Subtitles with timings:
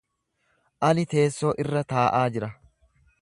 [0.87, 2.53] Ani teessoo irra taa’aa jira.